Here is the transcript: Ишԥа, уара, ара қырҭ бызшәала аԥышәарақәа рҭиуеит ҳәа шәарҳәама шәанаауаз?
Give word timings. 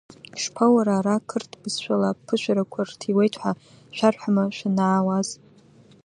Ишԥа, 0.37 0.65
уара, 0.73 0.93
ара 0.99 1.25
қырҭ 1.29 1.51
бызшәала 1.61 2.07
аԥышәарақәа 2.09 2.81
рҭиуеит 2.89 3.33
ҳәа 3.41 3.51
шәарҳәама 3.95 4.43
шәанаауаз? 4.55 5.29